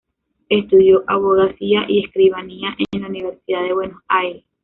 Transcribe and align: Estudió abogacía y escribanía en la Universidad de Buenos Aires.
Estudió 0.49 1.03
abogacía 1.05 1.85
y 1.87 2.03
escribanía 2.03 2.75
en 2.91 3.01
la 3.03 3.07
Universidad 3.07 3.61
de 3.61 3.73
Buenos 3.75 4.01
Aires. 4.07 4.43